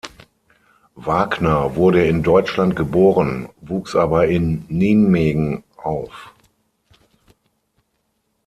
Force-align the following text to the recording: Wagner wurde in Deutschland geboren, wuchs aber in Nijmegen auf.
Wagner 0.95 1.75
wurde 1.75 2.05
in 2.07 2.23
Deutschland 2.23 2.75
geboren, 2.75 3.49
wuchs 3.61 3.95
aber 3.95 4.27
in 4.27 4.65
Nijmegen 4.67 5.63
auf. 5.77 6.33